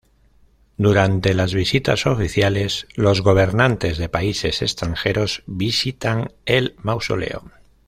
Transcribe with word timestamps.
Durante 0.77 1.35
las 1.35 1.53
visitas 1.53 2.07
oficiales, 2.07 2.87
los 2.95 3.21
gobernantes 3.21 3.99
de 3.99 4.09
países 4.09 4.63
extranjeros 4.63 5.43
visitan 5.45 6.31
el 6.47 6.73
mausoleo. 6.79 7.51